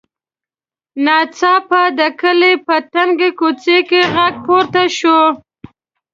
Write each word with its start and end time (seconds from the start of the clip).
ناڅاپه 1.05 1.81
د 1.97 1.99
کلي 2.21 2.53
په 2.67 2.75
تنګه 2.93 3.29
کوڅه 3.39 3.77
کې 3.89 4.01
غږ 4.13 4.33
پورته 4.45 4.83
شو. 4.97 5.19